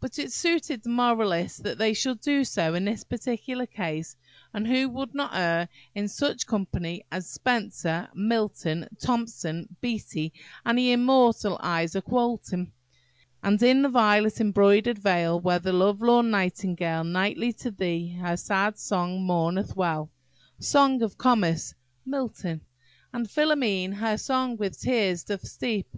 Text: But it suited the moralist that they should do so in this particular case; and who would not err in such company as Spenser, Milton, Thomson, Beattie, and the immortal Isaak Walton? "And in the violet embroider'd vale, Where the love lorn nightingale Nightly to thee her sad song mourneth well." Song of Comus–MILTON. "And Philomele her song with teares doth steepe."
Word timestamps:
But 0.00 0.18
it 0.18 0.32
suited 0.32 0.82
the 0.82 0.88
moralist 0.88 1.62
that 1.62 1.76
they 1.76 1.92
should 1.92 2.22
do 2.22 2.42
so 2.42 2.72
in 2.72 2.86
this 2.86 3.04
particular 3.04 3.66
case; 3.66 4.16
and 4.54 4.66
who 4.66 4.88
would 4.88 5.14
not 5.14 5.34
err 5.34 5.68
in 5.94 6.08
such 6.08 6.46
company 6.46 7.04
as 7.12 7.28
Spenser, 7.28 8.08
Milton, 8.14 8.88
Thomson, 8.98 9.76
Beattie, 9.82 10.32
and 10.64 10.78
the 10.78 10.92
immortal 10.92 11.58
Isaak 11.62 12.08
Walton? 12.08 12.72
"And 13.42 13.62
in 13.62 13.82
the 13.82 13.90
violet 13.90 14.40
embroider'd 14.40 15.00
vale, 15.00 15.38
Where 15.38 15.58
the 15.58 15.74
love 15.74 16.00
lorn 16.00 16.30
nightingale 16.30 17.04
Nightly 17.04 17.52
to 17.60 17.70
thee 17.70 18.16
her 18.22 18.38
sad 18.38 18.78
song 18.78 19.20
mourneth 19.22 19.76
well." 19.76 20.10
Song 20.58 21.02
of 21.02 21.18
Comus–MILTON. 21.18 22.62
"And 23.12 23.28
Philomele 23.30 23.96
her 23.96 24.16
song 24.16 24.56
with 24.56 24.80
teares 24.80 25.24
doth 25.24 25.46
steepe." 25.46 25.94